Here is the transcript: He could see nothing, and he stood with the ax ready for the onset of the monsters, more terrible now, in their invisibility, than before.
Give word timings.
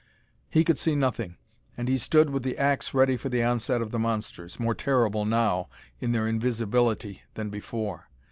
He 0.49 0.63
could 0.63 0.79
see 0.79 0.95
nothing, 0.95 1.37
and 1.77 1.87
he 1.87 1.99
stood 1.99 2.31
with 2.31 2.41
the 2.41 2.57
ax 2.57 2.91
ready 2.91 3.17
for 3.17 3.29
the 3.29 3.43
onset 3.43 3.83
of 3.83 3.91
the 3.91 3.99
monsters, 3.99 4.59
more 4.59 4.73
terrible 4.73 5.25
now, 5.25 5.69
in 5.99 6.11
their 6.11 6.27
invisibility, 6.27 7.21
than 7.35 7.51
before. 7.51 8.09